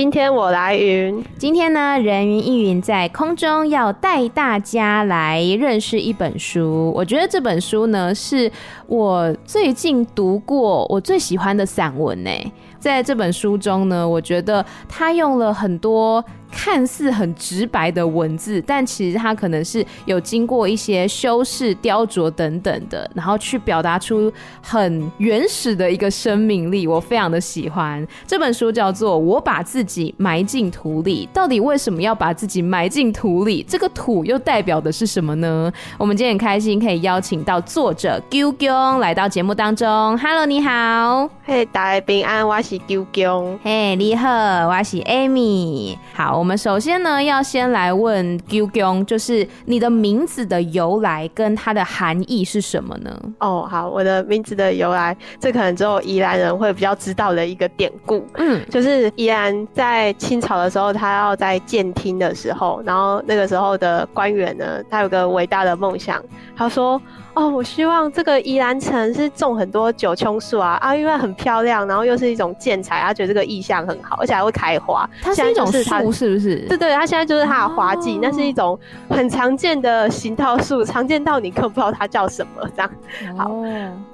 [0.00, 6.90] 今天我来云，今天呢，人云亦云在空中要带大家来认识一本书。
[6.96, 8.50] 我觉得这本书呢，是
[8.86, 12.30] 我最近读过我最喜欢的散文呢。
[12.78, 16.24] 在这本书中呢，我觉得他用了很多。
[16.50, 26.86] 看似很直白的文字，但其实它可能是有经过一些修饰、雕琢等等的，然后去表达出很原始的一个生命力。
[26.86, 31.28] 我非常的喜欢这本书，叫做《我把自己埋进土里》。
[31.34, 33.64] 到底为什么要把自己埋进土里？
[33.68, 35.72] 这个土又代表的是什么呢？
[35.96, 39.86] 我们今天很开心可以邀请到作者 Q Q 来到节目当中。
[40.18, 41.30] Hello，你好。
[41.44, 43.58] 嘿，大家平安，我是 Q Q。
[43.62, 45.96] 嘿，你好，我是 Amy。
[46.12, 46.39] 好。
[46.40, 53.14] 我们首先呢，要先来问 Q 就是你的名字的由来跟它的含义是什么呢？
[53.40, 58.26] 哦，好，我的名字的由来，这可能只有宜兰人会比较知道的一个典故。
[58.36, 66.24] 嗯，就是宜兰在清朝的时候，他要在建厅的时候，然后那个时候的官员呢，他有个伟大的梦想，
[66.56, 66.98] 他说。
[67.34, 75.08] 哦，我希望这个宜兰城是种很多九芎树啊啊，因为很漂亮，然后又是一种建材，他觉得这个意象很好，而且还会开花。
[75.22, 76.56] 它是一种树，是不是？
[76.68, 78.78] 对对，它现在就是它的花季，那是一种
[79.08, 82.90] 很常见的行道树，常见到你根本不知道它叫什么这样。
[83.36, 83.50] 好，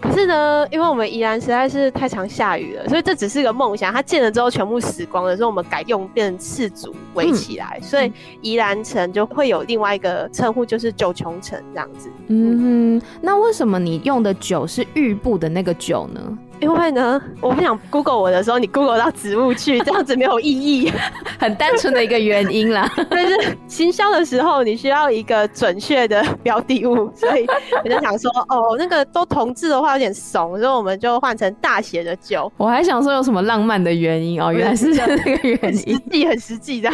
[0.01, 3.93] 可是呢，因为我们宜兰实在是太常下雨了，所以这只是个梦想。
[3.93, 12.11] 它建了之后全部死光了，所以我们改用变成赤竹围起来，所以宜兰城就会有另外一个称呼，就是九芎城这样子。
[12.29, 13.01] 嗯。
[13.21, 16.39] 那为什么你用的酒是玉布的那个酒呢？
[16.61, 20.91] 因为呢，我不想 Google 我的时候，你 Google 到植物去，这样子没有意义，
[21.39, 22.91] 很单纯的一个原因啦。
[23.11, 27.47] 但是行销的时候，你需要一个准确的标的物，所以
[27.85, 32.51] 我就想说，哦，那个都同字的话有点怂，所以我们就换成大写的酒。
[32.57, 36.91] 我还想说有什么浪漫的原因哦，原来是那个原因，实际很实际的。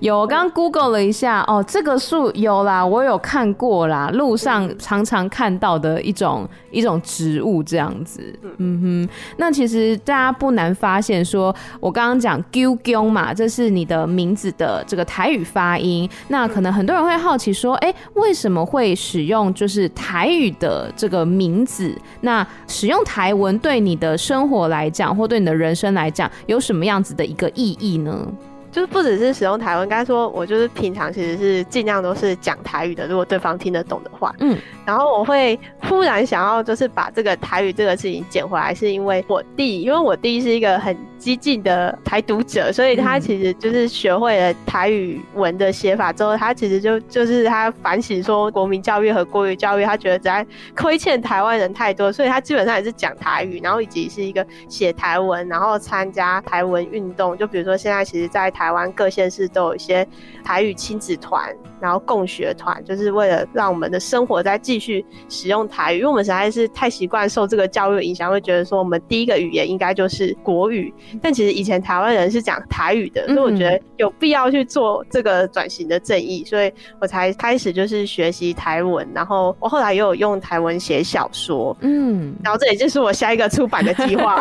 [0.00, 9.01] 有，我刚刚 Google 了一下，哦，这个树有啦，我有看过啦，路上常常看到的一种一种植物这样子，嗯哼。
[9.36, 16.08] 那其实大家不难发现说，我刚刚讲 Q Q 嘛，这是你的名字的这个台语发音。
[16.28, 21.96] 那可能很多人会好奇说，哎、为什么会使用就是台语的这个名字？
[22.20, 28.26] 那使用台文对你的生活来讲，或对你的人生来讲，有什么样子的一个意义呢？
[28.72, 34.34] 就是不只是使用台文，该说我就是平常其实是尽量都是讲台语的，如果对方听得懂的话。
[34.40, 60.06] 嗯，然后我会忽然想要就是把这个台语这个事情捡回来，是因为我弟，因为我弟是一个很激进的台独者，所以他其实就是学会了台语文的写法之后，他其实就就是他反省说国民教育和国语教育，他觉得在亏欠台湾人太多，所以他基本上也是讲台语，然后以及是一个写台文，然后参加台文运动，就比如说现在其实，在台台湾各县市都有一些
[60.44, 70.94] 台语亲子团，然后共学团，就是为了让我们的生活再继续使用台语，因为我们实在是太习惯受这个教育的影响，会觉得说我们第一个语言应该就是国语。
[71.20, 84.40] 但其实以前台湾人是讲台语的，所以我觉得有必要去做这个转型的正义，所以我才开始就是学习台文，然后我后来也有用台文写小说，嗯，然后这也就是我下一个出版的计划。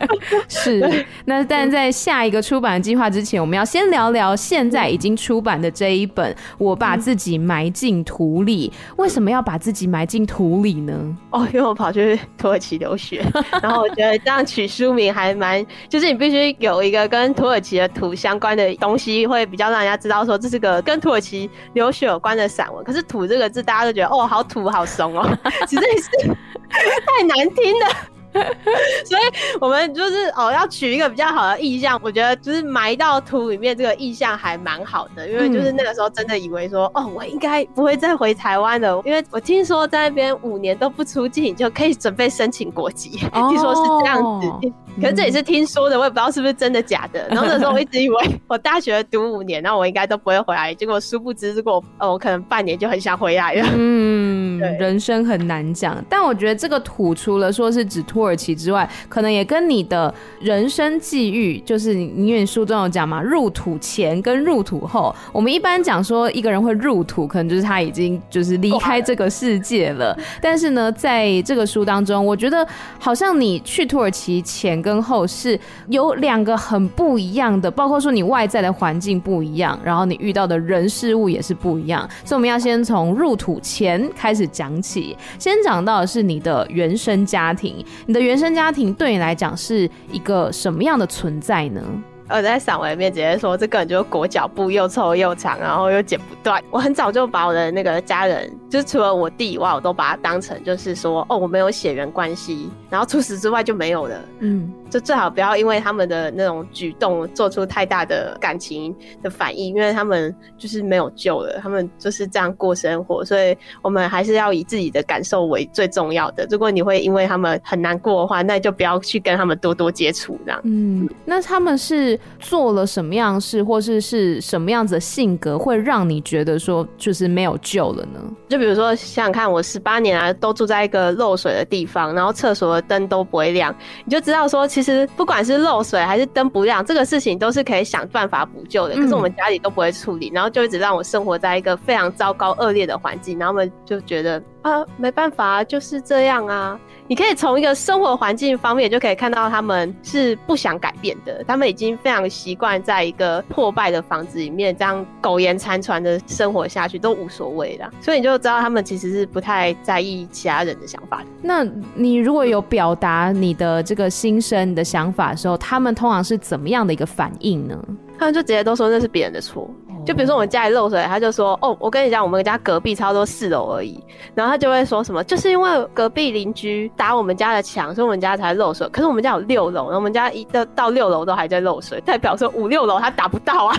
[0.48, 8.70] 是，那但在下一个出版计划之前，我们要先聊聊现在已经出版的这一本《我把自己埋进土里》。
[8.96, 10.94] 为什么要把自己埋进土里呢？
[11.30, 13.24] 哦，因为我跑去土耳其留学，
[13.60, 22.84] 然后我觉得这样取书名还蛮，就是你必须有一个跟土耳其的土相关的东西，会比较让人家知道说这是个跟土耳其留学有关的散文。
[22.84, 25.28] 可是“土”这个字，大家都觉得哦，好土，好怂哦，
[25.68, 26.28] 实在是
[26.70, 28.17] 太难听了。
[29.04, 31.98] 所以，我们就是哦，要取一个比较好的意象。
[32.02, 44.72] 我觉得就是埋到土里面这个意象还蛮好的，因为就是那个时候真的以为说，哦，我应该不会再回台湾了，因为我听说在那边五年都不出境就可以准备申请国籍，哦、听说是这样子。
[45.00, 47.24] 可是这也是听说的，我也不知道是不是真的假的。
[47.30, 50.74] 然后那时候我一直以为我大学读五年，然后我应该都不会回来。
[50.74, 53.68] 结果殊不知，如果呃我可能半年就很想回来了。
[53.76, 56.04] 嗯， 人生很难讲。
[56.08, 65.14] 但我觉得这个土除了说是指土耳其之外，可能能也跟你的人生际遇，就是你因为你书中有讲嘛，入土前跟入土后。
[65.32, 70.18] 我们一般讲说一个人会入土，可能就是他已经就是离开这个世界了。
[70.40, 72.66] 但是呢，在这个书当中，我觉得
[72.98, 82.08] 好像你去土耳其前跟后是有两个很不一样的，包括说你外在的环境不一样，然后你遇到的人事物也是不一样。
[82.24, 87.84] 所以我们要先从入土前开始讲起，先讲到的是你的原生家庭。
[88.08, 91.82] 你的原生家庭对你来讲是一个什么样的存在呢？
[92.30, 96.62] 我在散文里面直接说，这个人就是裹脚布又臭又长，然后又剪不断。
[96.70, 104.20] 我很早就把我的那个家人，就是除了我弟以外，我都把他当成就是说，哦，我没有血缘关系，然后除此之外就没有了。
[104.40, 104.72] 嗯。
[104.90, 116.46] 就最好不要因为他们的那种举动做出太大的感情的反应，因为他们就是没有救了，他们就是这样过生活，所以我们还是要以自己的感受为最重要的。
[116.50, 120.58] 如果你会因为他们很难过的话，那就不要去跟他们多多接触，这样。
[120.64, 128.20] 嗯，那他们是做了什么样的事，或是是什么样子的性格，会让你觉得说就是没有救了呢？
[128.48, 133.74] 就比如说，想想看，我十八年来都住在一个漏水的地方，然后厕所的灯都不会亮，
[134.04, 134.66] 你就知道说。
[134.66, 138.94] 其实不管是漏水还是灯不亮，这个事情都是可以想办法补救的。
[138.94, 144.42] 可是我们家里都不会处理，然后就一直让我生活在一个非常糟糕恶劣的环境，然后我们就觉得。
[144.68, 146.78] 啊，没办法，就是这样啊。
[147.10, 157.90] 你可以从一个生活环境方面就可以看到他们是不想改变的，他们已经非常习惯在一个破败的房子里面这样苟延残喘的生活下去，都无所谓的。
[158.02, 161.24] 所以你就知道他们其实是不太在意其他人的想法。
[161.40, 167.82] 那你如果有表达你的这个心声、你的想法的时候，他们通常是怎么样的一个反应呢？
[168.18, 169.70] 他们就直接都说那是别人的错。
[170.08, 174.02] 就比如说我们家里漏水，他就说：“哦，我跟你讲，我们家隔壁差不多四楼而已。”
[174.34, 178.88] 然后他就会说什么：“就是因为隔壁邻居打我们家的墙，所以我们家才漏水。
[178.88, 183.76] 可是我们家有六楼，然后我们家一到到六楼都还在漏水，代表说五六楼他打不到啊，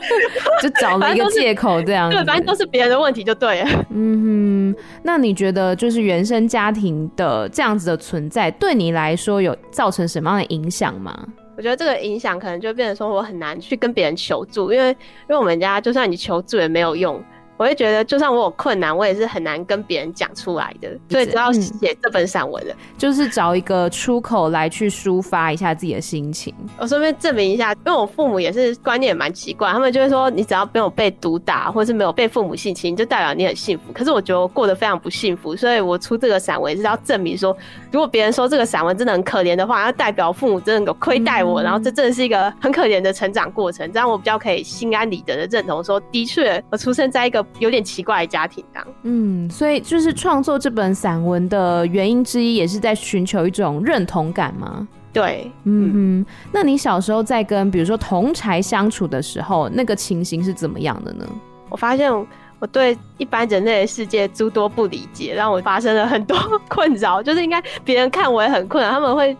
[0.62, 2.08] 就找了一个借口这样。
[2.08, 3.68] 对，反正都是别人的问题就对了。
[3.92, 11.14] 嗯哼，那你觉得就是原生家庭的这样子的存在，对你来说有造成什么样的影响吗？
[11.56, 14.96] 我觉得这个影响可能就变成说，我很难去跟别人求助，因为因
[15.28, 17.22] 为我们家就算你求助也没有用。
[17.56, 26.54] 我会觉得，就算我有困难，我也是很难跟别人讲出来的，所以只要写这本散文的，嗯，就是找一个出口来去抒发一下自己的心情。
[26.78, 33.92] 我顺便证明一下，因为我父母也是观念蛮奇怪，他们就会说，你只要没有被毒打，或是没有被父母性侵，就代表你很幸福。
[33.92, 37.56] 可是我觉得我过得非常不幸福，所以我出这个散文是要证明说，
[37.90, 54.86] 如果别人说这个散文真的很可怜的话，那代表父母真的有亏待我，嗯，然后这真的是一个很可怜的成长过程，这样我比较可以心安理得的认同说，的确我出生在一个有点奇怪的家庭当嗯，所以就是创作这本散文的原因之一，也是在寻求一种认同感吗？
[55.12, 56.26] 对，嗯嗯。
[56.52, 61.26] 那你小时候在跟比如说同柴相处的时候，那个情形是怎么样的呢？
[61.70, 62.12] 我发现
[62.58, 66.36] 我对一般人类的世界诸多不理解，让我发生了很多
[66.68, 67.22] 困扰。
[67.22, 69.36] 就是应该别人看我也很困扰，他们会。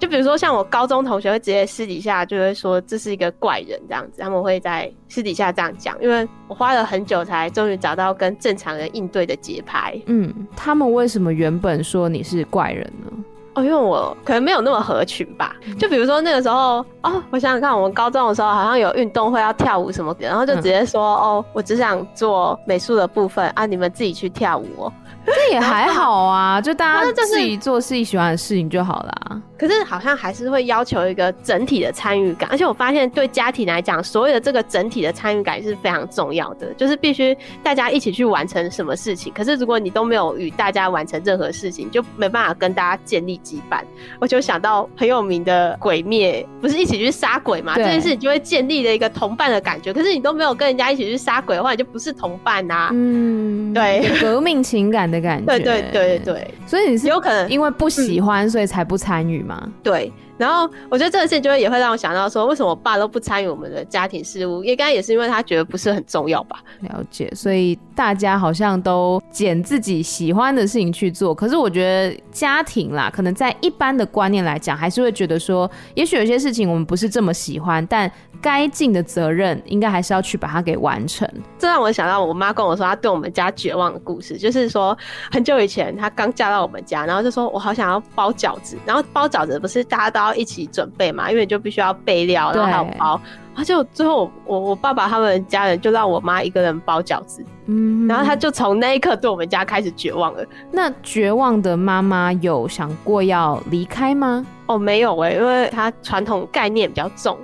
[0.00, 9.94] 就比如说，像我高中同学会直接私底下就会说这是一个怪人这样子，他们会在私底下这样讲，因为我花了很久才终于找到跟正常人应对的节拍。
[10.06, 13.12] 嗯，他们为什么原本说你是怪人呢？
[13.54, 15.56] 哦，因为我可能没有那么合群吧。
[15.76, 24.92] 就比如说那个时候，哦，我想想看，我们高中的时候好像有运动会要跳舞什么的，然后就直接说，嗯、哦，我只想做美术的部分啊，你们自己去跳舞哦。
[25.26, 29.42] 这也还好啊，就大家自己做自己喜欢的事情就好啦。
[29.60, 39.30] 可是好像还是会要求一个整体的参与感，而且我发现对家庭来讲，所有的这个整体的参与感是非常重要的，就是必须大家一起去完成什么事情。
[39.36, 43.82] 可是如果你都没有与大家完成任何事情，就没办法跟大家建立羁绊。
[44.18, 47.76] 我就想到很有名的《鬼灭》，不是一起去杀鬼嘛？
[47.76, 49.92] 这件事情就会建立了一个同伴的感觉。
[49.92, 52.90] 可是你都没有跟人家一起去杀鬼的话，你就不是同伴呐、啊。
[52.94, 55.44] 嗯，对，革命情感的感觉。
[55.44, 59.68] 对对对对，所以你是有可能因为不喜欢，所以才不参与吗？
[59.82, 60.12] 对。
[60.40, 64.64] 然后我觉得这个事情就会也会让我想到说，为什么我爸都不参与我们的家庭事务？
[64.64, 66.60] 应该也是因为他觉得不是很重要吧。
[66.80, 71.34] 了解，所以大家好像都捡自己喜欢的事情去做。
[71.34, 81.28] 可是我觉得家庭啦，可能在一般的观念来讲，还是会觉得说，也许有些事情我们不是这么喜欢，但该尽的责任应该还是要去把它给完成。
[81.58, 84.96] 这让我想到我妈跟我说她对我们家绝望的故事，就是说
[85.30, 93.20] 很久以前她刚嫁到我们家，然后就说我好想要包饺子，然后包饺子不是大家都要一起准备嘛，因为你就必须要备料，然后还有包。
[93.52, 100.44] 他就最后我我爸爸他们家人就让我妈一个人包饺子，嗯，然后他就从那一刻对我们家开始绝望了。
[100.70, 104.46] 那绝望的妈妈有想过要离开吗？
[104.66, 107.36] 哦，没有哎、欸，因为他传统概念比较重。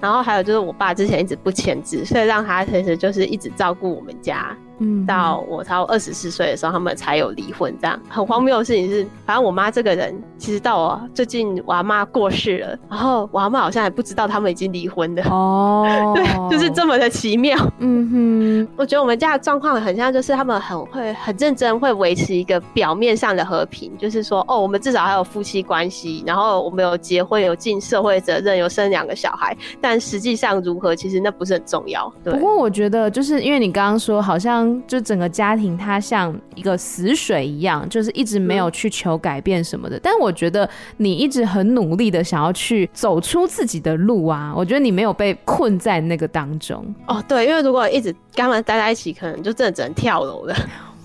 [0.00, 4.56] 然后还有就是我爸之前一直不签字，所以让他其实就是一直照顾我们家。
[4.80, 7.74] 嗯，到我超二十四岁的时候，他们才有离婚。
[7.80, 15.22] 这样很荒谬的事情是，反正我妈这个人，其实到我最近我阿妈过世了，然后我阿妈好像还不知道他们已经离婚了。
[15.30, 17.56] 哦， 对，就是这么的奇妙。
[17.78, 32.10] 嗯哼，我觉得我们家的状况很像，就是他们很会很认真，会维持一个表面上的和平，就是说，哦，我们至少还有夫妻关系，然后我们有结婚，有尽社会责任，有生两个小孩，但实际上如何，其实那不是很重要。
[32.24, 32.32] 对。
[32.32, 34.69] 不过我觉得，就是因为你刚刚说，好像。
[34.86, 39.98] 就整个家庭，它像一个死水一样，就是一直没有去求改变什么的。
[40.02, 46.84] 但我觉得你一直很努力的想要去走出自己的路啊，我觉得你没有被困在那个当中。
[47.06, 50.54] 哦，对，因为如果一直跟他们待在一起，可能就真的只能跳楼了。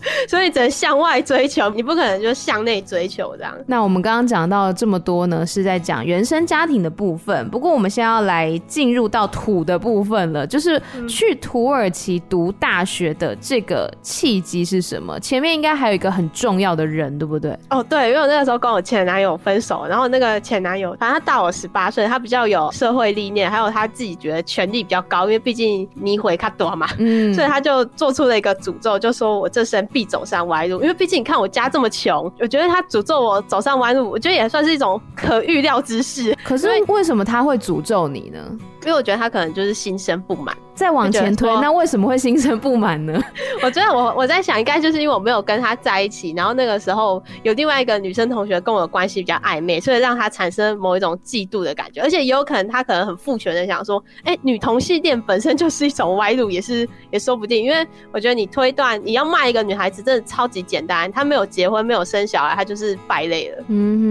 [0.28, 3.56] 所以只能向外追求，你不可能就向内追求这样。
[3.68, 7.50] 那我们刚刚讲到这么多呢，是在讲原生家庭的部分。
[7.50, 15.20] 不过我们现在要来进入到土的部分了，就是去土耳其读大学的这个契机是什么？
[15.20, 17.58] 前面应该还有一个很重要的人，对不对？
[17.70, 29.84] 哦，对，因为我那个时候跟我前男友分手，然后那个前男友反正他大我十八岁，他比较有社会历练，还有他自己觉得权力比较高，因为毕竟你回卡多嘛，嗯，所以他就做出了一个诅咒，就说我这生。
[29.96, 36.38] 必走上歪路，因为毕竟你看我家这么穷，我觉得他诅咒我走上歪路，我觉得也算是一种可预料之事。
[36.44, 38.40] 可是为什么他会诅咒你呢？
[38.86, 40.56] 因为我觉得他可能就是心生不满。
[40.75, 43.18] 再往前推，那为什么会心生不满呢？
[43.63, 57.63] 我觉得我我在想，应该就是因为我没有跟他在一起，然后那个时候有另外一个女生同学跟我的关系比较暧昧，所以让他产生某一种嫉妒的感觉，而且也有可能他可能很父权的想说，哎、欸，女同性恋本身就是一种歪路，也是也说不定。
[57.63, 63.63] 因为我觉得你推断你要骂一个女孩子，真的超级简单，她没有结婚，没有生小孩，她就是败类了。
[63.70, 64.01] 嗯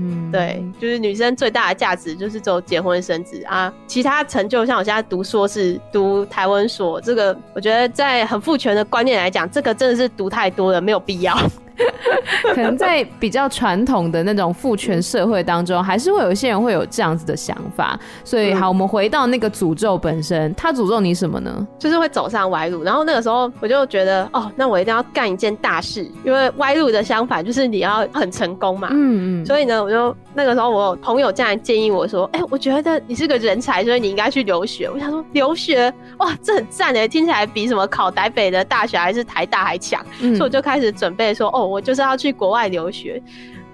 [0.00, 6.24] 哼，对，就是女生最大的价值就是走结婚生子啊，其他成就像我现在读硕士读。
[6.24, 11.38] 台湾所这个，我觉得在很父权的观念来讲，这个真的是读太多了，没有必要。
[12.54, 17.98] 可能在比较传统的那种父权社会当中，还是会有一些人会有这样子的想法。
[18.22, 21.66] 所以，好，我们回到那个诅咒本身，他诅咒你什么呢？
[21.78, 22.82] 就是会走上歪路。
[22.82, 28.88] 然后那个时候，我就觉得，哦，那我一定要干一件大事，因为歪路的相反就是你要很成功嘛。
[28.92, 29.46] 嗯嗯。
[29.46, 34.88] 所以呢，我就那个时候，我有朋友这样建议我说，哎、欸，我觉得你是个人才，所以你应该去留学。
[34.88, 40.04] 我想说，留学，哇，这很赞诶，听起来比什么考台北的大学还是台大还强。
[40.20, 40.36] 嗯。
[40.36, 41.63] 所以我就开始准备说，哦。
[41.66, 43.20] 我就是要去国外留学。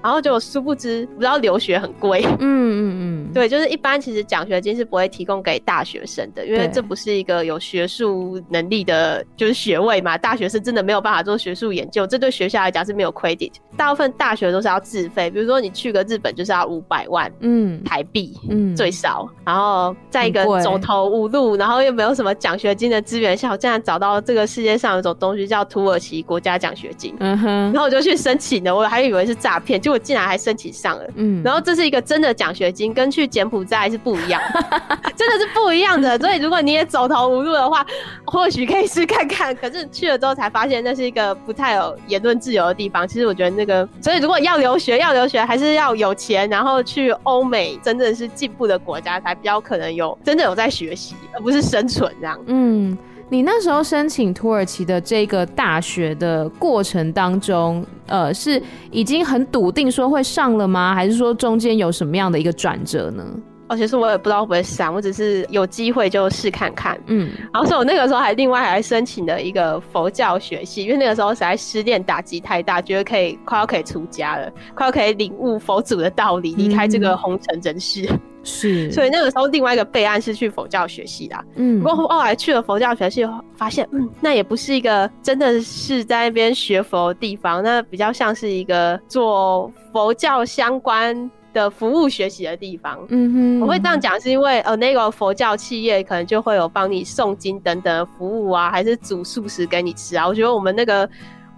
[0.02, 2.24] 然后就殊不知，不知道留学很贵。
[2.24, 10.16] 嗯嗯嗯， 对，就是一般其实奖学金是不会提供给大学生的，因为这不是一个有学术能力的，就是学位嘛。
[10.16, 13.52] 大学生真的没有办法做学术研究，这对学校来讲是没有 credit。
[13.76, 19.28] 大部分大学都是要自费，比如说你去个日本就是要五百万，嗯，台币，嗯，最少。
[19.44, 27.14] 然后在一个走投无路，然后又没有什么奖学金的资源下，我竟然找到这个世界上有种东西叫土耳其国家奖学金。
[27.20, 29.89] 嗯哼，然后我就去申请了，我还以为是诈骗，就。
[29.90, 34.78] 我竟然还申请上了，嗯，然后这是一个真的奖学金，跟去柬埔寨是不一样的，
[35.16, 36.18] 真的是不一样的。
[36.18, 37.84] 所以如果你也走投无路的话，
[38.24, 39.54] 或许可以试看看。
[39.54, 43.06] 可是去了之后才发现，那是一个不太有言论自由的地方。
[43.06, 52.38] 其实我觉得那个，所以如果要留学，要留学还是要有钱，然后去欧美真正是进步的国家，才比较可能有真的有在学习，而不是生存这样。
[52.46, 52.96] 嗯。
[53.32, 58.60] 你那时候申请土耳其的这个大学的过程当中，呃，是
[58.90, 60.92] 已经很笃定说会上了吗？
[60.92, 63.24] 还是说中间有什么样的一个转折呢？
[63.70, 67.00] 哦，其实我也不知道会不会上，我只是有机会就试看看。
[67.06, 78.06] 嗯，然后所以我那个时候还另外还申请了一个佛教学系，因为那个时候实在失恋打击太大，觉得可以快要可以出家了，快要可以领悟佛祖的道理，离开这个红尘人世。
[78.10, 83.22] 嗯 是，所以那个时候另外一个备案是去佛教学系啦，嗯，不过后来去了佛教学系，
[83.54, 92.98] 发现，嗯，那也不是一个真的是在那边学佛的地方，那比较像是一个做佛教相关的服务学习的地方。
[93.08, 100.26] 嗯哼，我会这样讲是因为，呃，那个佛教企业可能就会有帮你诵经等等的服务啊，还是煮素食给你吃啊。
[100.26, 101.08] 我觉得我们那个。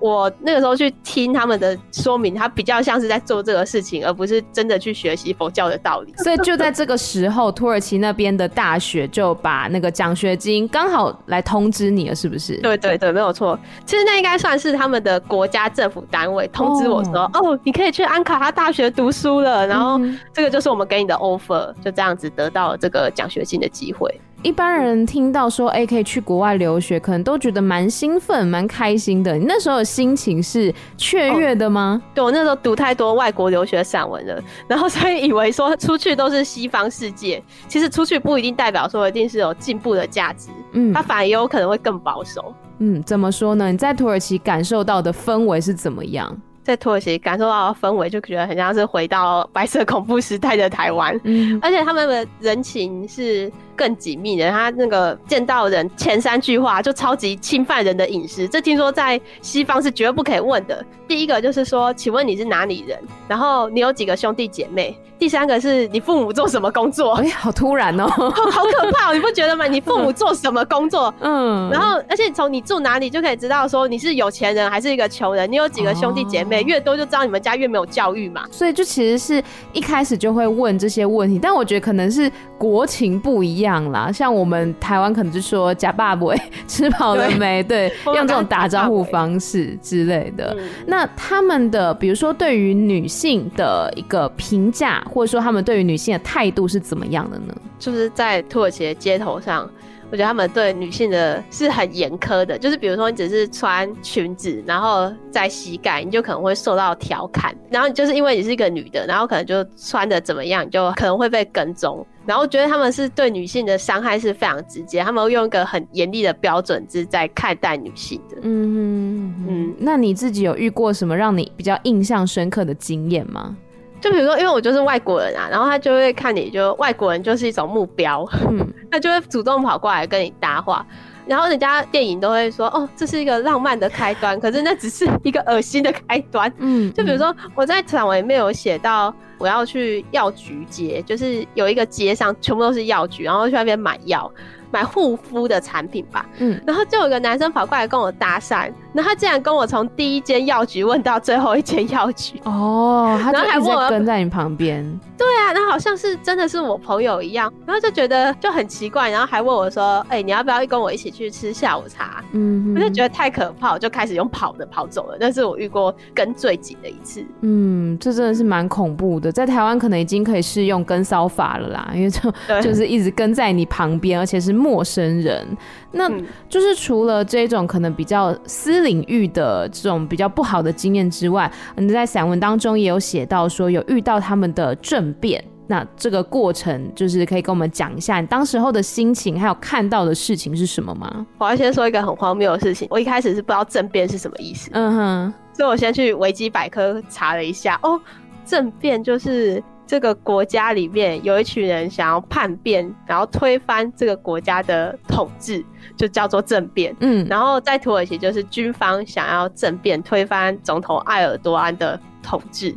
[0.02, 6.12] 我那个时候去听他们的说明，他比较像是在做这个事情，而不是真的去学习佛教的道理。
[6.16, 12.56] 所以就在这个时候，土耳其那边的大学就把那个奖学金刚好来通知你了，是不是？
[12.56, 13.56] 对对对，没有错。
[13.86, 19.64] 其实那应该算是他们的国家政府单位通知我说，哦，哦，你可以去安卡拉大学读书了。
[19.68, 20.00] 然后
[20.32, 24.12] 这个就是我们给你的 offer，就这样子得到了这个奖学金的机会。
[24.42, 29.36] 一般人听到说，哎，可以去国外留学，可能都觉得蛮兴奋、蛮开心的。
[29.36, 32.02] 你那时候的心情是雀跃的吗？
[32.02, 42.52] 哦，对，我那时候读太多外国留学散文了， 然后所以以为说出去都是西方世界，其实出去不一定代表说一定是有进步的价值，嗯，它反而也有可能会更保守。
[42.78, 43.70] 嗯，怎么说呢？
[43.70, 46.36] 你在土耳其感受到的氛围是怎么样？
[46.64, 54.50] 在土耳其感受到的氛围，就觉得很像是回到白色恐怖时代的台湾，嗯，而且他们的人情是更紧密的。
[54.50, 60.84] 他那个见到人前三句话就超级侵犯人的隐私，这听说在西方是绝对不可以问的。
[61.08, 62.98] 第一个就是说，请问你是哪里人？
[63.28, 64.96] 然后你有几个兄弟姐妹？
[65.18, 67.12] 第三个是你父母做什么工作？
[67.20, 69.66] 哎、欸，好突然哦， 好可怕喔，你不觉得吗？
[69.66, 71.14] 你父母做什么工作？
[71.20, 75.50] 嗯，然后而且从你住哪里就可以知道说你是有钱人还是一个穷人。
[75.50, 76.62] 你有几个兄弟姐妹？
[76.62, 84.10] 越多就知道你们家越没有教育嘛，所以就其实是一开始就会问这些问题，但我觉得可能是国情不一样啦。
[84.12, 87.62] 像我们台湾可能就说“呷饱未”，吃饱了没？
[87.62, 90.54] 对，对 用这种打招呼方式之类的。
[90.58, 97.54] 嗯、那他们的，比如说对于女性的一个评价，或者说他们对于女性的态度是怎么样的呢？
[97.78, 99.68] 就是在土耳其的街头上。
[100.10, 107.56] 我觉得他们对女性的是很严苛的，就是比如说你只是穿裙子，然后在膝盖，你就可能会受到调侃。
[107.70, 112.06] 然后你就是因为你是一个女的，然后可能就穿的怎么样，你就可能会被跟踪。
[112.26, 118.36] 然后觉得他们是对女性的伤害是非常直接，他们用一个很严厉的标准是在看待女性的。
[118.42, 123.56] 嗯嗯，那你自己有遇过什么让你比较印象深刻的经验吗？
[124.00, 130.84] 就比如说，因为我就是外国人啊，然后他就会看你就外国人就是一种目标，嗯， 他就会主动跑过来跟你搭话，
[131.24, 144.32] 然后人家电影都会说哦，这是一个浪漫的开端，可是那只是一个恶心的开端，嗯，就比如说我在散文里面有写到我要去药局街，就是有一个街上全部都是药局，然后去那边买药。
[144.72, 154.82] 买护肤的产品吧，嗯，然后就有个男生跑过来跟我搭讪，然后他竟然跟我从第一间药局问到最后一间药局，哦，他就一直跟在你旁边，
[155.18, 162.24] 对啊，那好像是真的是我朋友一样，然后就觉得就很奇怪，然后还问我说，哎、欸，你要不要跟我一起去吃下午茶？
[162.32, 174.61] 嗯，我就觉得太可怕，我就开始用跑的跑走了，那是我遇过跟最紧的一次，嗯，这真的是蛮恐怖的，在台湾可能已经可以适用跟骚法了啦，因为就就是一直跟在你旁边，而且是。
[174.62, 175.44] 陌生人，
[175.90, 176.08] 那
[176.48, 191.26] 就是除了这种可能比较私领域的这种比较不好的经验之外，你在散文当中也有写到说有遇到他们的政变，那这个过程就是可以跟我们讲一下你当时候的心情，还有看到的事情是什么吗？
[191.38, 198.00] 我要先说一个很荒谬的事情，我一开始是不知道政变是什么意思，嗯哼，所以我先去维基百科查了一下，哦，
[198.46, 199.62] 政变就是。
[199.92, 205.62] 这个国家里面有一群人想要叛变，然后推翻这个国家的统治，
[205.98, 206.96] 就叫做政变。
[207.00, 212.74] 嗯，然后在土耳其就是军方想要政变，推翻总统埃尔多安的统治。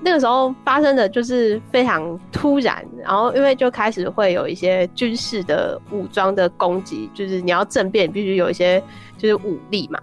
[0.00, 8.80] 那个时候发生的就是非常突然，然后因为就开始会有一些军事的武装的攻击，就是你要政变，必须有一些
[9.18, 9.98] 就是武力嘛。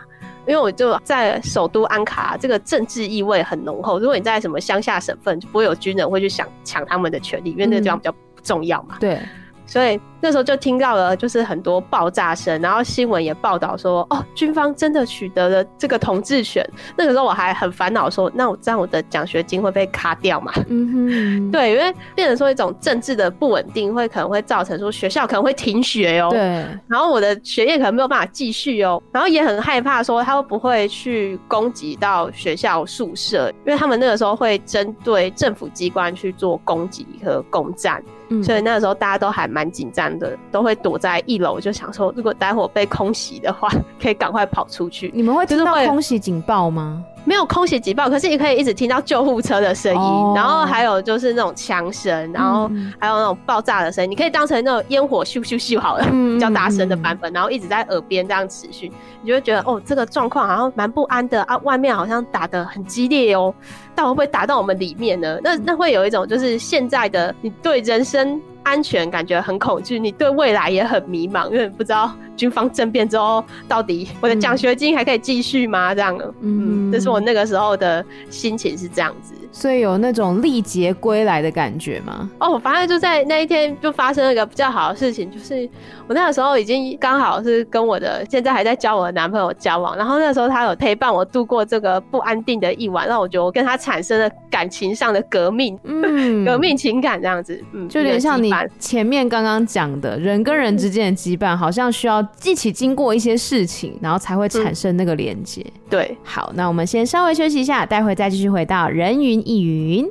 [0.49, 3.99] 因为我就在首都安卡，这个政治意味很浓厚。
[3.99, 8.97] 如果你在什么乡下省份，就不会有军人会去想抢他们的权利，因为那个地方比较不重要嘛。
[8.99, 9.19] 对。
[9.67, 16.67] 所以那时候就听到了，就是很多爆炸声，然后新闻也报道说，哦，军方真的取得了这个统治权。
[16.97, 20.51] 那个时候我还很烦恼，说，那我这样我的奖学金会被卡掉嘛？
[20.67, 26.29] 嗯哼， 对，因为变成说一种政治的不稳定，会可能会造成说学校可能会停学哦。
[26.31, 26.39] 对，
[26.87, 38.03] 然后我的学业可能没有办法继续哦，然后也很害怕说他会不会去攻击到学校宿舍，因为他们那个时候会针对政府机关去做攻击和攻占。
[38.31, 43.69] 嗯、所以那个时候大家都还蛮紧张的，都会躲在一楼，就想说，如果待会被空袭的话，
[44.01, 45.11] 可以赶快跑出去。
[45.13, 47.03] 你们会听到空袭警报吗？
[47.25, 50.37] 没有空袭警报，可是你可以一直听到救护车的声音，oh.
[50.37, 58.89] 然后还有就是那种枪声，然后还有那种爆炸的声音，嗯、你可以当成那种烟火咻咻咻好了，嗯、 比较大声的版本，然后一直在耳边这样持续，
[59.21, 63.53] 你就会觉得哦，这个状况好像蛮不安的啊，外面好像打得很激烈哦，
[63.93, 65.37] 但会不会打到我们里面呢？
[65.43, 75.95] 那那会有一种就是现在的你对人生安全感觉很恐惧，你对未来也很迷茫，因为你不知道军方政变之后，到底我的奖学金还可以继续吗？
[75.95, 79.33] 这样的，嗯，这是我那个时候的心情是这样子。
[79.51, 82.29] 所以有那种历劫归来的感觉吗？
[82.39, 85.67] 哦，反正就在那一天就发生了一个比较好的事情，就是
[86.07, 105.61] 我那个时候已经刚好是跟我的现在还在交我的男朋友交往，然后那个时候他有陪伴我度过这个不安定的一晚，让我觉得我跟他产生了感情上的革命，嗯， 革命情感这样子，嗯，就有点像你前面刚刚讲的人跟人之间的羁绊，好像需要一起经过一些事情，然后才会产生那个连接。
[105.65, 109.39] 嗯、对，好，那我们先稍微休息一下，待会再继续回到人云。
[109.45, 110.05] 亦云，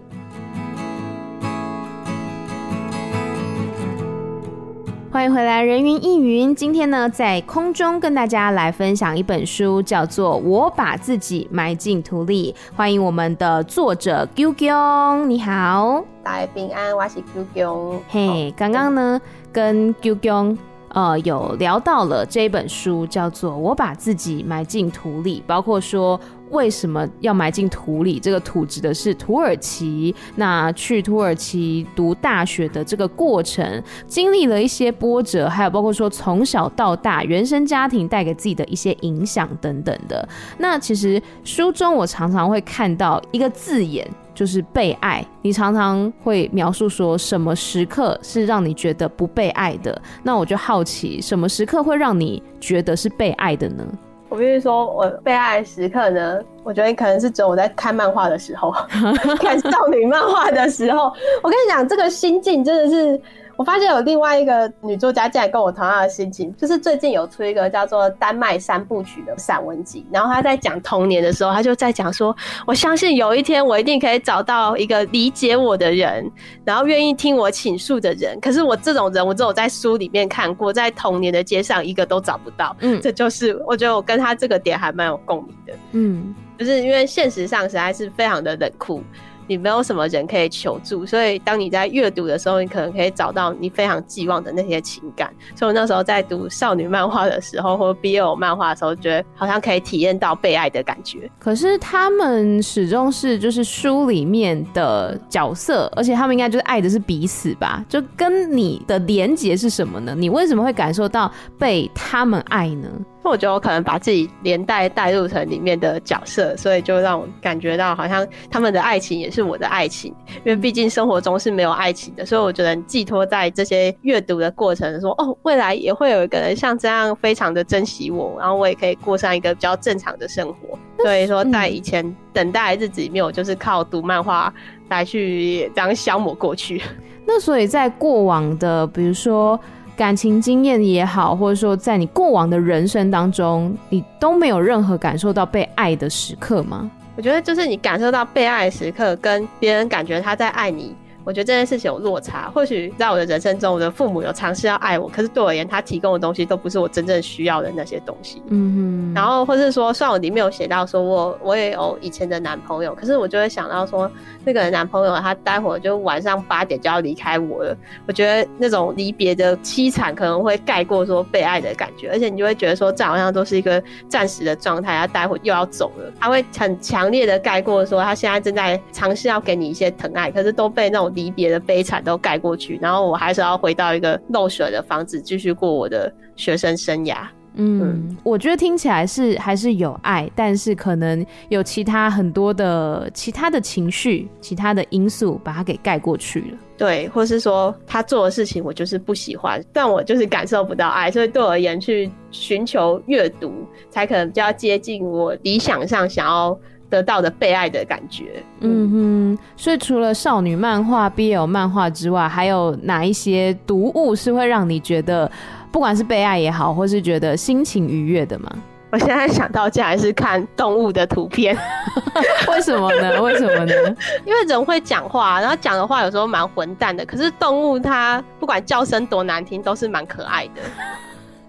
[5.11, 6.55] 欢迎回来，人云亦云。
[6.55, 12.55] 今天呢，在空中跟大家来分享一本书，叫做《我把自己埋进土里》。
[12.77, 18.01] 欢迎我们的作者 Qiqiong，你好，大家平安，我是 Qiqiong。
[18.11, 19.19] 嘿，刚刚呢，
[19.51, 20.59] 跟 Qiqiong
[20.91, 26.21] 呃有聊到了这本书，叫做《我把自己埋进土里》，包括说。
[26.51, 28.19] 为什么要埋进土里？
[28.19, 30.15] 这个土指的是土耳其。
[30.37, 40.29] 那去土耳其读大学的这个过程，经历了一些波折，还有包括说从小到大原生家庭带给自己的一些影响等等的。
[40.59, 45.25] 那其实书中我常常会看到一个字眼，就是被爱。
[45.43, 50.01] 你常常会描述说什么时刻是让你觉得不被爱的？
[50.23, 53.85] 那我就好奇，什么时刻会让你觉得是被爱的呢？
[54.29, 58.73] 我必须说，我被爱时刻呢，我觉得可能是只有我在看漫画的时候，
[59.41, 61.13] 看少女漫画的时候。
[61.43, 63.21] 我跟你讲，这个心境真的是。
[63.59, 72.35] 我发现有另外一个女作家竟然跟我同样的心情，就是最近有出一个叫做《丹麦三部曲》的散文集，然后她在讲童年的时候，她就在讲说，
[72.69, 76.31] 我相信有一天我一定可以找到一个理解我的人，
[76.65, 78.39] 然后愿意听我倾诉的人。
[78.41, 82.77] 可是我这种人，我只有在书里面看过，在童年的街上一个都找不到。
[82.79, 85.73] 嗯，这就是我觉得我跟她这个点还蛮有共鸣的。
[85.91, 89.03] 嗯，就是因为现实上实在是非常的冷酷。
[89.49, 95.33] 你没有什么人可以求助，所以当你在阅读的时候，你可能可以找到你非常寄望的那些情感。
[95.57, 101.31] 所以我那时候在读少女漫画的时候，或 BL 漫画的时候，觉得好像可以体验到被爱的感觉。
[101.39, 107.85] 可是他们始终是就是书里面的角色，而且他们应该就是爱的是彼此吧？
[107.89, 110.15] 就跟你的连结是什么呢？
[110.15, 112.89] 你为什么会感受到被他们爱呢？
[113.25, 130.79] 我觉得我可能把自己连带带入成里面的角色，所以就让我感觉到好像他们的爱情也是我的爱情，因为毕竟生活中是没有爱情的，所以我觉得寄托在这些阅读的过程，说哦，未来也会有一个人像这样非常的珍惜我，然后我也可以过上一个比较正常的生活。
[130.99, 134.53] 所以说，在以前等待的日子里面，我就是靠读漫画
[134.89, 136.81] 来去这样消磨过去。
[137.27, 139.59] 那所以在过往的，比如说。
[139.99, 146.89] 感情经验也好，或者说在你过往的人生当中，你都没有任何感受到被爱的时刻吗？
[147.17, 150.95] 我觉得就是你感受到被爱的时刻，跟别人感觉他在爱你。
[151.29, 152.51] 我觉得这件事情有落差。
[152.55, 158.43] 或许在我的人生中，我的父母有尝试要爱我，可是对我而言，他提供的东西都不是我真正需要的那些东西。
[158.47, 159.15] 嗯哼。
[159.15, 164.11] 然后，或是说，虽然我里面有写到说我我也有以前的男朋友，可是我就会想到说，
[164.43, 167.77] 那个男朋友他待会儿就晚上八点就要离开我了。
[168.07, 181.13] 我觉得那种离别的凄惨可能会盖过说被爱的感觉，而且你就会觉得说，这好像都是一个暂时的状态，他待会儿又要走了，他会很强烈的盖过说他现在正在尝试要给你一些疼爱，可是都被那种。
[181.19, 187.27] 离别的悲惨都盖过去，然后我还是要回到一个漏水的房子，继续过我的学生生涯。
[187.55, 196.59] 嗯，嗯，我觉得听起来是还是有爱，但是可能有其他很多的其他的情绪、其他的因素把它给盖过去了。
[196.77, 203.53] 对，或是说他做的事情我就是不喜欢，但我就是感受不到爱，所以对我而言，去寻求阅读
[203.91, 206.57] 才可能比较接近我理想上想要。
[206.91, 209.39] 得到的被爱的感觉，嗯哼。
[209.57, 215.31] 所以除了少女漫画、BL 漫画之外，还有哪一些读物是会让你觉得，
[215.71, 218.51] 不管是被爱也好，或是觉得心情愉悦的吗？
[218.91, 221.55] 我现在想到，竟然是看动物的图片，
[222.49, 223.21] 为什么呢？
[223.21, 223.75] 为什么呢？
[224.25, 230.63] 因为人会讲话，然后讲的话有时候蛮混蛋的，可是动物它不管叫声多难听，都是蛮可爱的。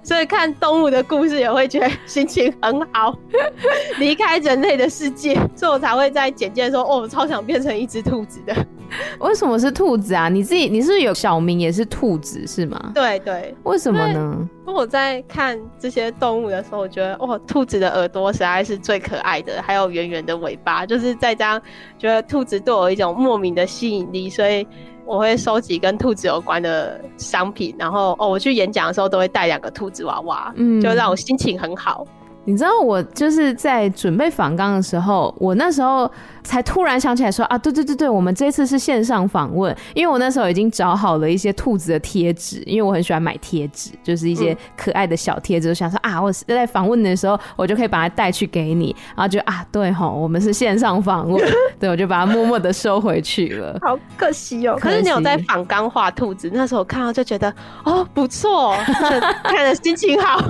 [0.01, 3.17] 所以看动物的故事也会觉得心情很好，
[3.99, 8.55] 离开人类的世界，所以我才会在简介说，哦，我超想变成一只兔子的。
[9.19, 10.29] 为什么是兔子啊？
[10.29, 12.91] 你自己你是不是有小名也是兔子是吗？
[12.95, 14.49] 对对，为什么呢？
[14.73, 21.61] 我在看这些动物的时候，我觉得哇，兔子的耳朵实在是最可爱的，还有圆圆的尾巴，就是在这样
[21.97, 24.67] 觉得兔子对我有一种莫名的吸引力，所以。
[25.05, 32.05] 我会收集跟兔子有关的商品，然后哦，我去演讲的时候都会带两个兔子娃娃，嗯，就让我心情很好。
[32.45, 36.07] 你知道我就是在准备访纲的时候，我那时候。
[36.49, 51.39] 才突然想起来说啊，对对对对，我们这次是线上访问，因为我那时候已经找好了一些兔子的贴纸，因为我很喜欢买贴纸，就是一些可爱的小贴纸，我想说啊，我在访问的时候，我就可以把它带去给你，然后就啊，对吼，我们是线上访问，
[51.79, 53.77] 对，我就把它默默的收回去了。
[53.83, 58.75] 好可惜哦，可是你有在仿钢画兔子，那时候我看到就觉得哦不错，
[59.45, 60.43] 看的心情好，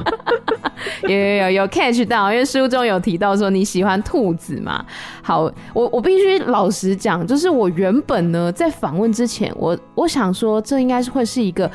[1.03, 4.85] 有有有有 catch 到，因为书中有提到说你喜欢兔子嘛，
[5.21, 5.88] 好我。
[5.91, 11.69] 我必须老实讲，就是我原本呢，在访问之前，我我想说，这应该是会是一个。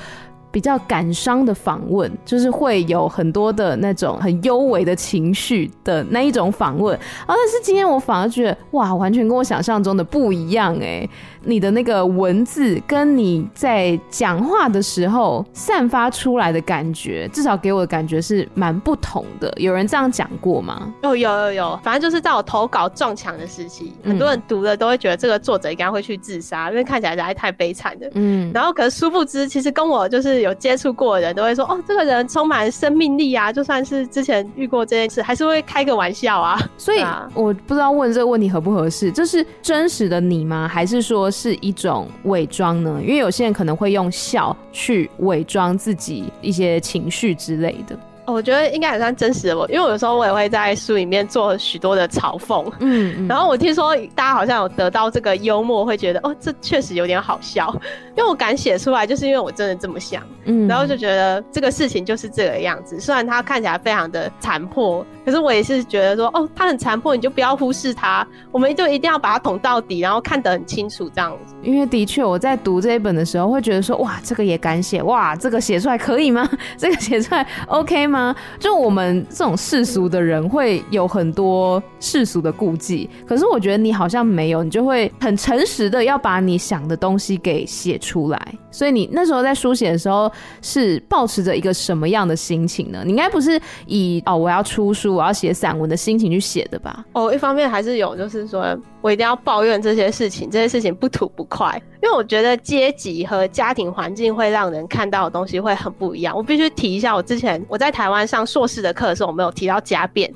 [0.55, 7.27] 比较感伤的访问，就是会有很多的那种很幽微的情绪的那一种访问啊。
[7.27, 11.09] 但是今天我反而觉得，哇，完全跟我想象中的不一样哎！
[11.45, 19.53] 你的那个文字跟你在讲话的时候散发出来的感觉，至少给我的感觉是蛮不同的。
[19.57, 20.93] 有人这样讲过吗？
[21.03, 28.09] 哦，有有有，反正就是在我投稿撞墙的时期，很多人读了都会觉得这个作者应该会去自杀，因为看起来实在太悲惨了。
[28.15, 30.35] 嗯，然后可是殊不知，其实跟我就是。
[30.45, 33.51] 有接触过的人都会说，哦，这个人充满生命力啊！
[33.51, 36.61] 就算是之前遇过这件事，还是会开个玩笑啊。
[36.77, 37.03] 所以
[37.33, 40.69] 我不知道问这个问题合不合适，这是真实的你吗？
[40.69, 43.01] 还是说是一种伪装呢？
[43.03, 47.99] 因为有些人可能会用笑去伪装自己一些情绪之类的。
[48.27, 57.75] 我觉得应该也算真实的我，因为我有时候我也会在书里面做许多的嘲讽，嗯，嗯，然后我听说大家好像有得到这个幽默，会觉得哦，这确实有点好笑，
[58.17, 71.55] 因为我敢写出来，就是因为我真的这么想，嗯，然后就觉得这个事情就是这个样子，虽然它看起来非常的残破，可是我也是觉得说，哦，它很残破，你就不要忽视它，我们就一定要把它捅到底，然后看得很清楚这样子。
[71.63, 76.49] 因为的确我在读这一本的时候，会觉得说，哇，这个也敢写，哇，这个写出来可以吗？
[76.79, 78.14] 这个写出来 OK 吗？
[78.15, 88.55] 吗就我们这种世俗的人会有很多世俗的顾忌，可是我觉得你好像没有，你就会很诚实的要把你想的东西给写出来。
[88.71, 90.31] 所以你那时候在书写的时候
[90.63, 93.03] 是抱持着一个什么样的心情呢？
[93.05, 97.05] 你应该不是以哦，我要出书，我要写散文的心情去写的吧？
[97.13, 101.79] 哦，一方面还是有，就是说我一定要抱怨这些事情，这些事情不吐不快。
[102.03, 106.35] 因为我觉得阶级和家庭环境会让人看到的东西会很不一样。
[106.35, 110.31] 我必须提一下，我之前我在台湾上硕士的课的时候，我没有提到《家变》，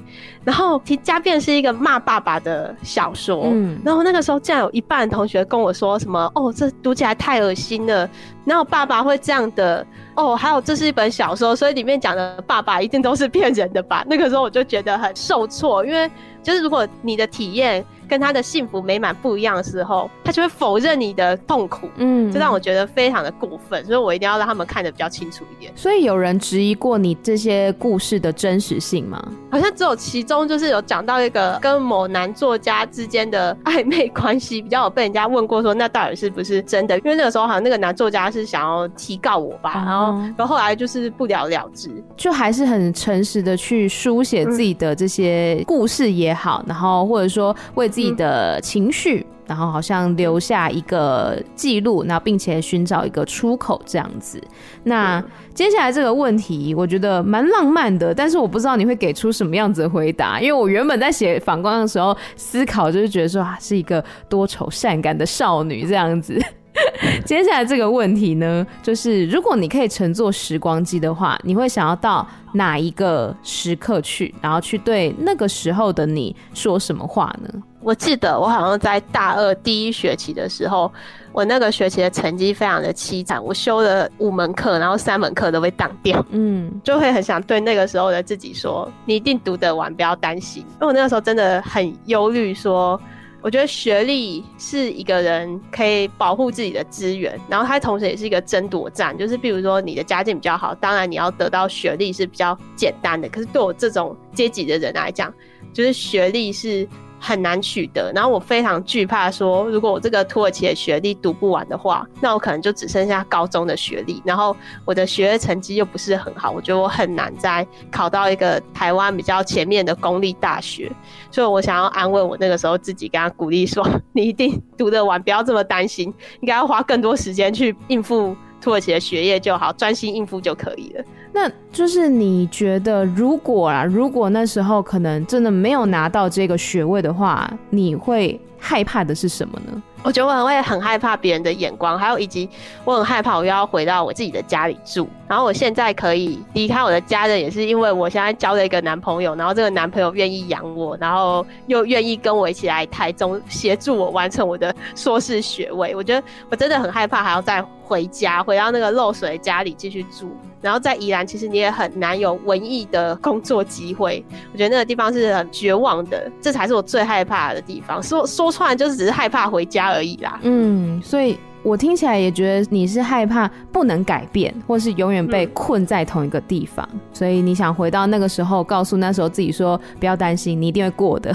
[0.44, 8.07] 然后提《家变》是一个骂爸爸的小说，嗯，然后那个时候竟然有一半的同学跟我说什么：“哦，这读起来太恶心了。”
[8.44, 14.04] 然后爸爸会这样的哦，还有这是一本小说，所以里面讲的爸爸一定都是骗人的吧？
[14.07, 16.11] 那个时候我就觉得很受挫，因为
[16.42, 17.83] 就是如果你的体验。
[18.08, 25.70] 跟他的幸福美满不一样的时候，他就会否认你的痛苦，嗯，这让我觉得非常的过分，所以我一定要让他们看得比较清楚一点。
[25.76, 29.22] 所以有人质疑过你这些故事的真实性吗？
[29.50, 36.96] 好像只有其中就是有讲到一个跟某男作家之间的暧昧关系，比较有被人家问过说那到底是不是真的？
[37.00, 47.86] 因为那个时候好像那个男作家是想要提告我吧，然后然后后来就是不了了之，就还是很诚实的去书写自己的这些故事也好，然后或者说为。
[47.97, 54.42] 自己的情绪，然后好像留下一个记录，然后并且寻找一个出口这样子。
[54.84, 55.22] 那
[55.54, 66.40] 接下来这个问题，我觉得蛮浪漫的，但是我不知道你会给出什么样子的回答，因为我原本在写反光的时候思考，就是觉得说啊，是一个多愁善感的少女这样子。
[67.24, 77.48] 接下来这个问题呢，就是如果你可以乘坐时光机的话，你会想要到哪一个时刻去，然后去对那个时候的你说什么话呢？
[77.80, 80.92] 我记得我好像在大二第一学期的时候，
[81.32, 90.62] 我那个学期的成绩非常的凄惨，我修了五门课，然后三门课都被挡掉，嗯，就会很想对那个时候的自己说，你一定读得完，不要担心。
[90.62, 93.00] 因为我那个时候真的很忧虑，说。
[93.40, 99.16] 我觉得学历是一个人可以保护自己的资源，然后它同时也是一个争夺战。
[99.16, 103.29] 就是比如说你的家境比较好，当然你要得到学历是比较简单的。
[103.29, 105.33] 可是对我这种阶级的人来讲，
[105.72, 106.88] 就是学历是。
[107.20, 120.90] 很难取得，然后我非常惧怕说，如果我这个土耳其的学历读不完的话，那我可能就只剩下高中的学历，然后我的学业成绩又不是很好，我觉得我很难再考到一个台湾比较前面的公立大学，
[121.31, 131.04] 所以我想要安慰我那个时候自己，跟他鼓励说，你一定读得完，不要这么担心，应该要花更多时间去应付土耳其的学业就好，专心应付就可以了。
[131.40, 139.81] 那就是你觉得，如果啊，如果那时候可能真的没有拿到这个学位的话，你会害怕的是什么呢？
[140.03, 142.48] 我觉得我很会很害怕别人的眼光，还有以及
[142.85, 145.09] 我很害怕我又要回到我自己的家里住。
[145.29, 155.94] 然后我现在可以离开我的家人，也是因为我现在交了一个男朋友，然后这个男朋友愿意养我，然后又愿意跟我一起来台中协助我完成我的硕士学位。
[155.94, 160.31] 我觉得我真的很害怕还要再回家，回到那个漏水的家里继续住。
[160.61, 164.24] 然后在宜兰，其实你也很难有文艺的工作机会。
[164.53, 168.03] 我觉得那个地方是很绝望的，这才是我最害怕的地方。
[168.03, 170.38] 说说穿，就是只是害怕回家而已啦。
[170.42, 176.88] 嗯，所以我听起来也觉得你是害怕不能改变，或是永远被困在同一个地方。
[176.94, 181.31] 嗯、所以你想回到那个时候，告诉那时候自己说：不要担心，你一定会过的。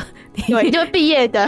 [0.48, 1.46] 对， 你就毕业的。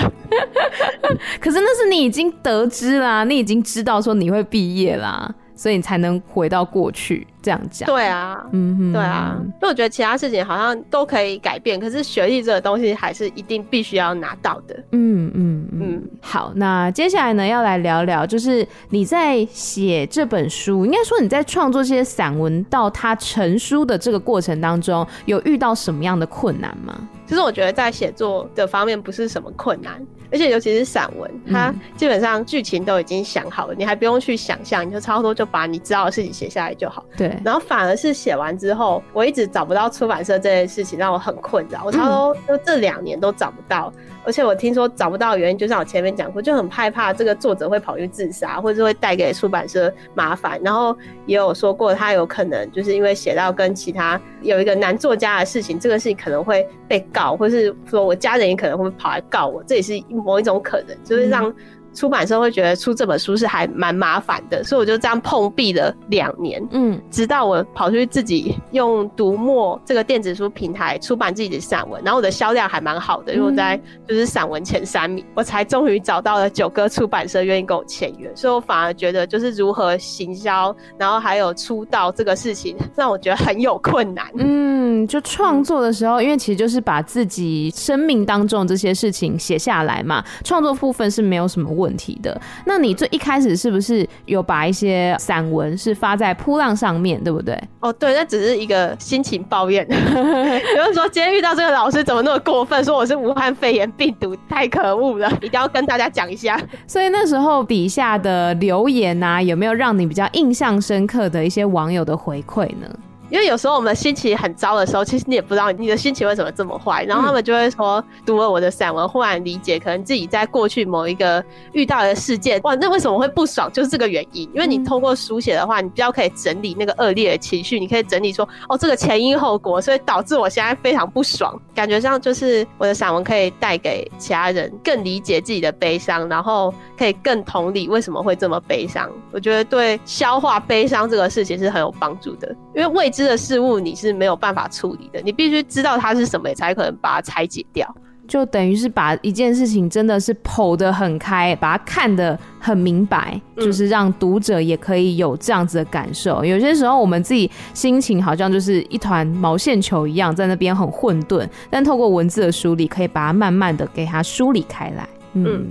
[1.40, 5.34] 可是那是你已经得知啦，你已经知道说你会毕业啦。
[5.56, 7.88] 所以你才能回到过去，这样讲。
[7.88, 9.38] 对啊，嗯哼，对啊。
[9.40, 14.76] 因为我觉得其他事情好像都可以改变，可是学历这个东西还是一定必须要拿到的。
[14.92, 16.04] 嗯嗯嗯。
[16.22, 26.96] 好，那接下来呢，要来聊聊，就是你在写这本书，应该说你在创作这些散文到它成书的这个过程当中，有遇到什么样的困难吗？
[27.28, 30.06] 其实我觉得在写作的方面不是什么困难。
[30.36, 37.06] 而且尤其是散文，它基本上剧情都已经想好了，嗯，你还不用去想象，你就差不多就把你知道的事情写下来就好。
[37.16, 37.40] 对。
[37.42, 43.94] 然后反而是写完之后，我一直找不到出版社这件事情让我很困扰，我差不多就这两年都找不到。
[44.26, 50.60] 而且我听说找不到原因，就像我前面讲过，就很害怕这个作者会跑去自杀，或者是会带给出版社麻烦。
[50.64, 61.54] 然后也有说过，他有可能就是因为写到跟其他有一个男作家的事情，这个事情可能会被告，或是说我家人也可能会跑来告我，这也是某一种可能，就是让。
[61.96, 84.26] 出版社会觉得出这本书是还蛮麻烦的，所以我就这样碰壁了两年，嗯，直到我跑出去自己用读墨这个电子书平台出版自己的散文，然后我的销量还蛮好的，因为我在就是散文前三名，我才终于找到了九歌出版社愿意跟我签约，所以我反而觉得就是如何行销，然后还有出道这个事情让我觉得很有困难。
[84.38, 91.85] 嗯，就创作的时候，因为其实就是把自己生命当中这些事情写下来嘛，创作部分是没有什么问题。
[91.86, 97.56] 问题的，那你最一开始是不是有把一些散文是发在扑浪上面，对不对？
[97.80, 106.60] 哦，对，那只是一个心情抱怨， 比如说今天遇到这个老师怎么那么过分，说我是武汉肺炎病毒，太可恶了，一定要跟大家讲一下。
[106.88, 112.88] 所以那时候底下的留言啊，有没有让你比较印象深刻的一些网友的回馈呢？
[113.30, 117.04] 因为有时候我们心情很糟的时候，其实你也不知道你的心情为什么这么坏。
[117.06, 123.72] 然后他们就会说，读了我的散文，忽然理解，可能自己在过去某一个遇到的事件，哇，那为什么会不爽？
[123.72, 124.50] 就是这个原因。
[124.54, 131.60] 因为你通过书写的话，你比较可以整理那个恶劣的情绪，你可以整理说，哦，这个前因后果，所以导致我现在非常不爽。
[131.74, 139.10] 感觉上就是我的散文可以带给其他人更理解自己的悲伤，然后可以更同理为什么会这么悲伤。
[139.32, 147.96] 我觉得对消化悲伤这个事情是很有帮助的，因为未知的事物你是没有办法处理的，你必须知道它是什么，才可能把它拆解掉。
[148.28, 156.44] 就等于是把一件事情真的是剖得很开，把它看得很明白，就是让读者也可以有这样子的感受。
[156.44, 165.08] 有些时候我们自己心情好像就是一团毛线球一样，在那边很混沌，但透过文字的梳理，可以把它慢慢的给它梳理开来。
[165.34, 165.46] 嗯。
[165.46, 165.68] 嗯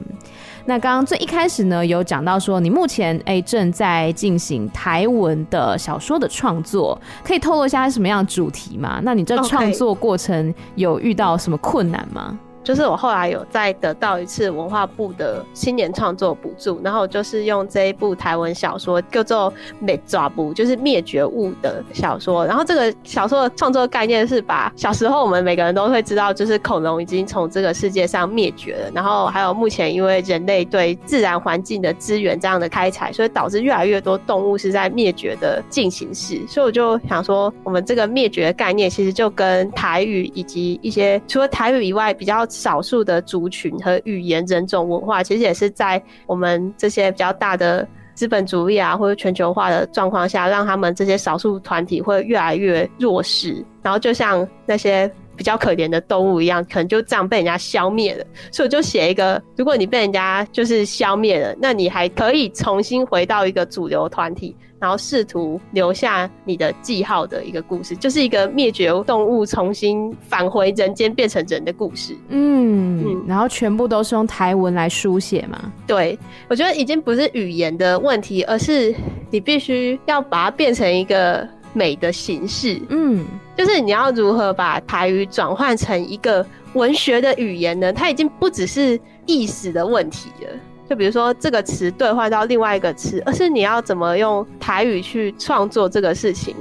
[0.66, 8.98] 那刚刚最一开始呢，有讲到说你目前哎、欸、正在进行台文的小说的创作，可以透露一下是什么样的主题吗？
[9.02, 12.38] 那你这创作过程有遇到什么困难吗？
[12.64, 22.46] 就是我后来有再得到一次文化部的青年创作补助，然后就是用这一部台文小说叫做《灭绝物》，就是灭绝物的小说。
[22.46, 28.90] 然后这个小说的创作概念是把小时候我们每个人都会知道，就是恐龙已经从这个世界上灭绝了。
[28.94, 36.40] 然后还有目前因为人类对自然环境的资源这样的开采，所以导致越来越多动物是在灭绝的进行式。
[36.48, 42.46] 所以我就想说，我们这个灭绝的概念其实就跟台语以及一些除了台语以外比较。
[42.54, 53.64] 少数的族群和语言、人种、文化，其实也是在我们这些比较大的资本主义啊，或者全球化的状况下，让他们这些少数团体会越来越弱势。
[53.82, 58.24] 然后就像那些比较可怜的动物一样，可能就这样被人家消灭了。
[58.50, 64.56] 所以我就写一个：如果你被人家就是消灭了，那你还可以重新回到一个主流团体。
[64.80, 72.14] 然后试图留下你的记号的一个故事，就是一个灭绝动物重新返回人间变成人的故事。
[72.28, 75.72] 嗯嗯，然后全部都是用台文来书写嘛？
[75.86, 76.18] 对，
[76.48, 78.94] 我觉得已经不是语言的问题，而是
[79.30, 82.80] 你必须要把它变成一个美的形式。
[82.88, 87.92] 嗯，就是你要如何把台语转换成一个文学的语言呢？
[87.92, 90.48] 它已经不只是意识的问题了。
[90.88, 96.54] 就比如说这个词兑换到另外一个词，而是你要怎么用台语去创作这个事情，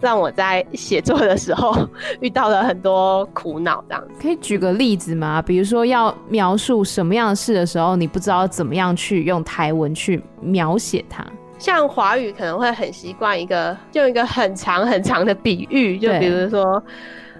[0.00, 1.76] 让我在写作的时候
[2.20, 3.84] 遇到了很多苦恼。
[3.86, 5.42] 这样可以举个例子吗？
[5.42, 11.22] 比如说要描述什么样的事的时候，你不知道怎么样去用台文去描写它。
[11.58, 16.82] 像华语可能会很习惯一个用一个很长很长的比喻，就比如说。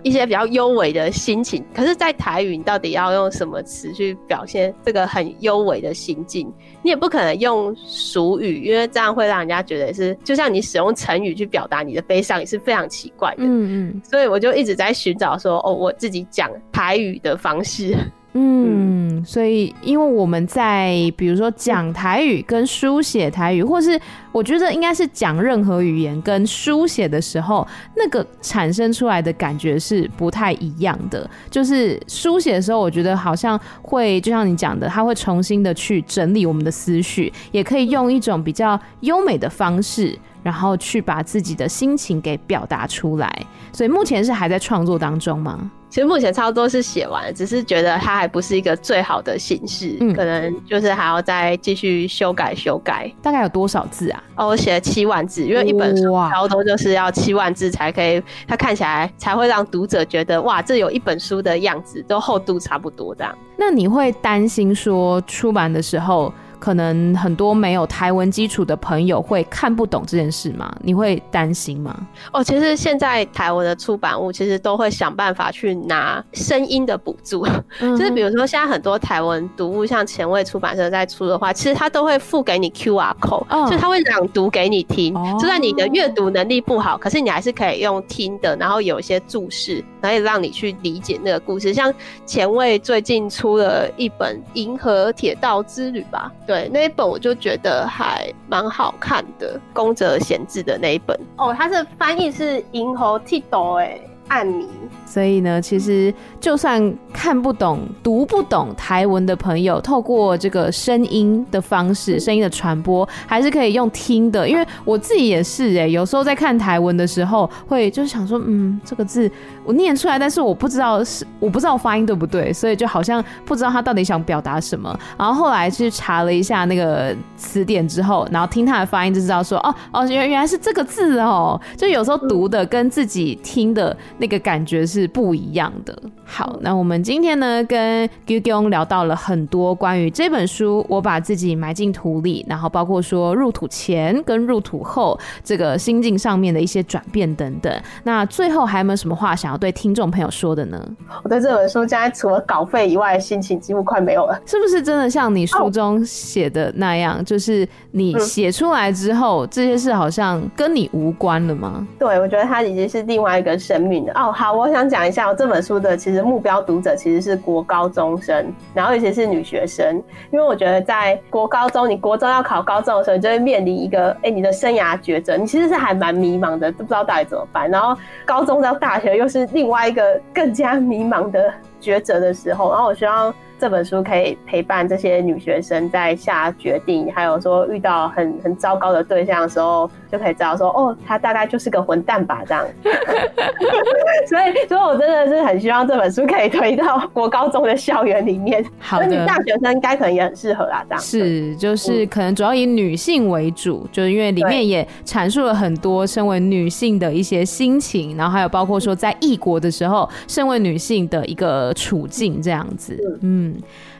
[0.02, 6.46] 一些比较优美的心情，可是，在台语，你到底要用什么词去表现这个很优美的心境？
[6.82, 13.38] 你也不可能用俗语，因为这样会让人家觉得是，就像你使用成语去表达你的悲伤，也是非常奇怪的。
[13.38, 17.96] 嗯嗯，所以我就一直在寻找说，哦，我自己讲台语的方式。
[18.39, 23.99] 嗯，所以因为我们在比如说讲台语跟书写台语，或是
[24.30, 27.66] 我觉得应该是讲任何语言跟书写的时候，
[27.97, 31.28] 那个产生出来的感觉是不太一样的。
[31.51, 43.47] 就是书写的时候，我觉得好像会就像你讲的，它会重新的去整理我们的思绪，也可以用一种比较优美的方式，然后去把自己的心情给表达出来。
[43.72, 45.70] 所以目前是还在创作当中吗？
[45.97, 53.11] 其实目前差不多是写完了，只是觉得它还不是一个最好的形式，嗯，可能就是还要再继续修改修改。
[53.22, 54.22] 大概有多少字啊？
[54.36, 63.34] 哦，我写了七万字，因为一本书差不多就是要七万字才可以，它看起来才会让读者觉得哇，这有一本书的样子，都厚度差不多这样。
[63.57, 70.74] 那你会担心说出版的时候，可能很多没有台文基础的朋友会看不懂这件事吗？
[70.82, 71.94] 你会担心吗？
[72.32, 77.46] 哦，其实现在台文的出版物其实都会想办法去拿声音的补助，
[77.80, 85.14] 嗯、 就是比如说现在很多台文读物，像前卫出版社在出的话，其实他都会付给你 QR code，、嗯、所以他会朗读给你听。
[85.16, 91.74] 哦、就算你的阅读能力不好，可是你还是可以用听的，然后有一些注释，可以让你去理解那个故事。
[91.74, 91.92] 像
[92.24, 96.32] 前卫最近出了一本《银河铁道之旅》吧。
[96.46, 104.00] 对，那一本我就觉得还蛮好看的，宫泽贤治的那一本哦，它是翻译是银河铁道哎。
[104.29, 104.66] 暗迷，
[105.05, 114.49] 所以呢，其实就算看不懂、读不懂台文的朋友，透过这个声音的方式、声音的传播，还是可以用听的。
[114.49, 119.31] 因为我自己也是哎、有时候在看台文的时候，会就是想说，嗯，这个字
[119.64, 124.99] 我念出来，但是我不知道是我不知道发音对不对，所以就好像不知道他到底想表达什么。
[125.16, 131.61] 然后后来去查了一下那个词典之后，然后听他的发音就知道说，哦哦，原原来是这个字哦。
[131.77, 133.97] 就有时候读的跟自己听的。
[134.18, 135.96] 那个感觉是不一样的。
[136.24, 147.72] 好，那我们今天呢，跟 Gyeonggyong 聊到了很多关于这本书，我把自己埋进土里，然后包括说入土前跟入土后这个心境上面的一些转变等等。
[148.02, 150.84] 那最后还有没有什么话想要对听众朋友说的呢？
[151.22, 154.40] 我对这本书现在除了稿费以外，心情几乎快没有了。
[154.46, 161.86] 是不是真的像你书中写的那样，就是你写出来之后，这些事好像跟你无关了吗？
[161.98, 177.70] 对，我觉得它已经是另外一个生命哦，好，我想讲一下，我这本书的其实目标读者其实是国高中生，然后尤其是女学生，因为我觉得在国高中，你国中要考高中的时候，你就会面临一个，哎、你的生涯抉择，你其实是还蛮迷茫的，都不知道到底怎么办。
[177.70, 183.34] 然后高中到大学又是另外一个更加迷茫的抉择的时候，然后我希望。
[183.59, 192.66] 这本书可以陪伴这些女学生在下决定，还有说遇到很很糟糕的对象的时候，就可以知道说，哦，他大概就是个混蛋吧，这样。
[194.26, 198.64] 所以，所以我真的是很希望这本书可以推到国高中的校园里面。
[198.78, 201.00] 好的，你大学生应该可能也很适合啊，这样。
[201.02, 213.36] 是，就是可能主要以女性为主，嗯、就是因为里面也阐述了很多身为女性的一些心情，然后还有包括说在异国的时候，身为女性的一个处境这样子，嗯。
[213.46, 213.54] 嗯，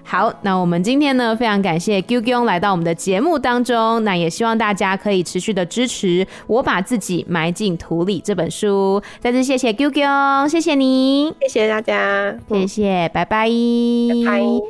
[0.09, 9.03] 好，那我们今天呢，非常感谢 Gyeonggyong 来到我们的节目当中，那也希望大家可以持续的支持我把自己埋进土里这本书。
[9.19, 14.67] 再次谢谢 Gyeonggyong，谢谢你，谢谢大家，谢谢，拜拜，拜拜。